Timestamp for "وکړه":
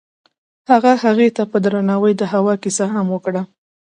3.11-3.41